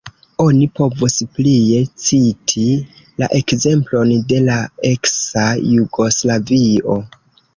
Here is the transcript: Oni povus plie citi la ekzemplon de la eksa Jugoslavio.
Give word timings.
Oni 0.43 0.63
povus 0.77 1.17
plie 1.39 1.81
citi 2.05 2.63
la 3.23 3.29
ekzemplon 3.41 4.13
de 4.33 4.41
la 4.47 4.57
eksa 4.93 5.43
Jugoslavio. 5.75 6.97